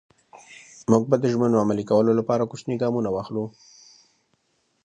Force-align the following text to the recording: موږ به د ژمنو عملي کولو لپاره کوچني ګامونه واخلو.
موږ 0.91 1.03
به 1.09 1.15
د 1.19 1.25
ژمنو 1.33 1.61
عملي 1.63 1.85
کولو 1.91 2.11
لپاره 2.19 2.49
کوچني 2.51 2.75
ګامونه 2.81 3.09
واخلو. 3.11 3.45